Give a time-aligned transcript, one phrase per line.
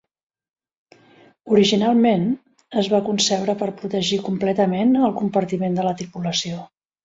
[1.57, 2.25] Originalment,
[2.83, 6.69] es va concebre per protegir completament el compartiment de la tripulació.